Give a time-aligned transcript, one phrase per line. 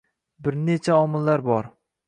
[0.47, 1.73] -Bir necha omillar bor